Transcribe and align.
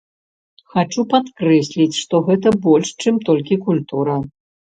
Хачу 0.75 1.01
падкрэсліць, 1.11 1.97
што 2.03 2.21
гэта 2.29 2.53
больш, 2.65 2.87
чым 3.05 3.21
толькі 3.29 3.59
культура. 3.69 4.17